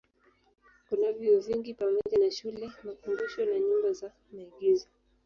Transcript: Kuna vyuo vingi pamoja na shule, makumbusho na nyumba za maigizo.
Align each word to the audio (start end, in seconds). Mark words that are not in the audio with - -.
Kuna 0.89 1.11
vyuo 1.11 1.39
vingi 1.39 1.73
pamoja 1.73 2.17
na 2.19 2.31
shule, 2.31 2.71
makumbusho 2.83 3.45
na 3.45 3.59
nyumba 3.59 3.93
za 3.93 4.11
maigizo. 4.33 4.87